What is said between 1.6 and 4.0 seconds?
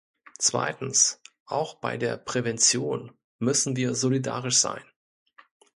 bei der Prävention müssen wir